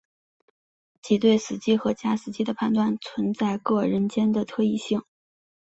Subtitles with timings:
[1.03, 5.03] 即对死机和假死机的判断存在各人间的特异性。